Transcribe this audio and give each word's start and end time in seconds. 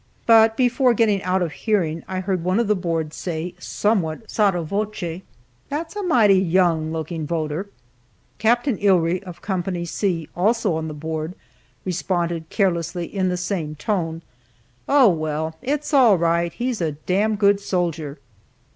But 0.25 0.57
before 0.57 0.95
getting 0.95 1.21
out 1.21 1.43
of 1.43 1.51
hearing 1.51 2.03
I 2.07 2.21
heard 2.21 2.43
one 2.43 2.59
of 2.59 2.67
the 2.67 2.75
board 2.75 3.13
say, 3.13 3.53
somewhat 3.59 4.31
sotto 4.31 4.63
voce, 4.63 5.21
"That's 5.69 5.95
a 5.95 6.01
mighty 6.01 6.39
young 6.39 6.91
looking 6.91 7.27
voter." 7.27 7.67
Capt. 8.39 8.65
Ihrie, 8.67 9.21
of 9.21 9.43
Co. 9.43 9.61
C, 9.83 10.27
also 10.35 10.73
on 10.73 10.87
the 10.87 10.95
board, 10.95 11.35
responded 11.85 12.49
carelessly 12.49 13.05
in 13.15 13.29
the 13.29 13.37
same 13.37 13.75
tone, 13.75 14.23
"Oh 14.89 15.07
well, 15.09 15.55
it's 15.61 15.93
all 15.93 16.17
right; 16.17 16.51
he's 16.51 16.81
a 16.81 16.93
dam 16.93 17.35
good 17.35 17.59
soldier." 17.59 18.17